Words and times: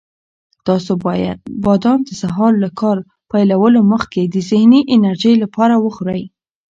تاسو 0.67 0.91
باید 1.05 1.39
بادام 1.65 1.99
د 2.05 2.09
سهار 2.21 2.51
له 2.63 2.69
کار 2.79 2.97
پیلولو 3.31 3.81
مخکې 3.93 4.21
د 4.25 4.35
ذهني 4.49 4.81
انرژۍ 4.95 5.33
لپاره 5.43 5.75
وخورئ. 5.85 6.21